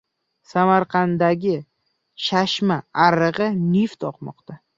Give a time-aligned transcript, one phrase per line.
[0.51, 1.51] Samarqanddagi
[2.29, 4.61] chashma arig‘ida «neft» oqmoqda